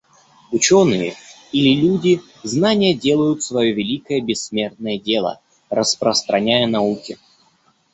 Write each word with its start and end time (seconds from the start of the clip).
Ученые 0.51 1.13
или 1.51 1.79
люди 1.79 2.21
знания 2.41 2.95
делают 2.95 3.43
свое 3.43 3.71
великое 3.71 4.19
бессмертное 4.19 4.97
дело, 4.97 5.39
распространяя 5.69 6.65
науки. 6.65 7.19